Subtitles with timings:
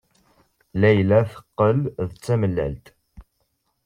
[0.81, 2.85] Layla teqqel d tamellalt.